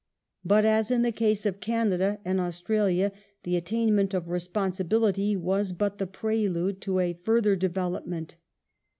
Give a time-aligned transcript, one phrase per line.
[0.43, 3.11] But, as in the case of Canada and Australia,
[3.43, 8.35] the attainment of "responsibility" was but the prelude to a further development.